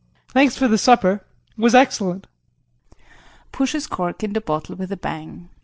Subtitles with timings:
[0.29, 1.23] Thanks for the supper
[1.55, 2.25] it was excellent.
[3.51, 5.49] [Pushes cork in the bottle with a bang.